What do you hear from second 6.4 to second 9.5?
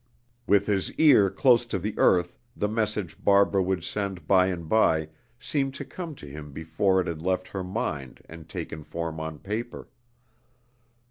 before it had left her mind and taken form on